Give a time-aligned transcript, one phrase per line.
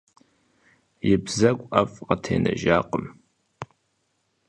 [1.11, 3.05] И бзэгу ӀэфӀ къытенэжакъым.